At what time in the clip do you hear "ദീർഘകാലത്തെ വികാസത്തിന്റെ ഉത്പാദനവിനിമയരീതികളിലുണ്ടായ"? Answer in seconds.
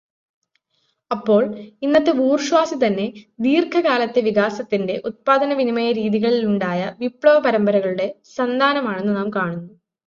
3.39-6.95